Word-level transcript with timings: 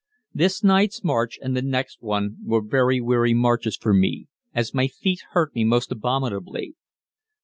This 0.33 0.63
night's 0.63 1.03
march 1.03 1.37
and 1.43 1.55
the 1.55 1.61
next 1.61 2.01
one 2.01 2.37
were 2.43 2.63
very 2.63 2.99
weary 2.99 3.35
marches 3.35 3.77
for 3.77 3.93
me, 3.93 4.25
as 4.51 4.73
my 4.73 4.87
feet 4.87 5.21
hurt 5.33 5.53
me 5.53 5.63
most 5.63 5.91
abominably. 5.91 6.73